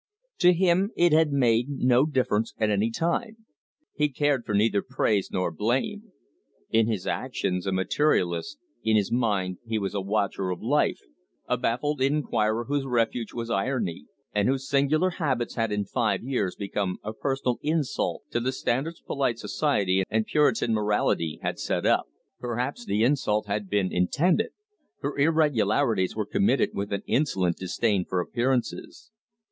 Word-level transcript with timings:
To 0.39 0.51
him 0.51 0.89
it 0.97 1.13
had 1.13 1.31
made 1.31 1.67
no 1.69 2.07
difference 2.07 2.55
at 2.57 2.71
any 2.71 2.89
time. 2.89 3.45
He 3.93 4.09
cared 4.09 4.45
for 4.47 4.55
neither 4.55 4.81
praise 4.81 5.29
nor 5.31 5.51
blame. 5.51 6.11
In 6.71 6.87
his 6.87 7.05
actions 7.05 7.67
a 7.67 7.71
materialist, 7.71 8.57
in 8.83 8.95
his 8.95 9.11
mind 9.11 9.59
he 9.63 9.77
was 9.77 9.93
a 9.93 10.01
watcher 10.01 10.49
of 10.49 10.59
life, 10.63 11.01
a 11.47 11.55
baffled 11.55 12.01
inquirer 12.01 12.65
whose 12.65 12.83
refuge 12.83 13.31
was 13.31 13.51
irony, 13.51 14.05
and 14.33 14.47
whose 14.47 14.67
singular 14.67 15.11
habits 15.11 15.53
had 15.53 15.71
in 15.71 15.85
five 15.85 16.23
years 16.23 16.55
become 16.55 16.97
a 17.03 17.13
personal 17.13 17.59
insult 17.61 18.23
to 18.31 18.39
the 18.39 18.51
standards 18.51 19.01
polite 19.03 19.37
society 19.37 20.01
and 20.09 20.25
Puritan 20.25 20.73
morality 20.73 21.37
had 21.43 21.59
set 21.59 21.85
up. 21.85 22.07
Perhaps 22.39 22.85
the 22.85 23.03
insult 23.03 23.45
had 23.45 23.69
been 23.69 23.91
intended, 23.93 24.49
for 24.99 25.15
irregularities 25.19 26.15
were 26.15 26.25
committed 26.25 26.71
with 26.73 26.91
an 26.91 27.03
insolent 27.05 27.57
disdain 27.57 28.03
for 28.03 28.19
appearances. 28.19 29.11